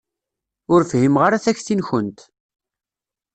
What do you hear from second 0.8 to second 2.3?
fhimeɣ ara takti-nkent.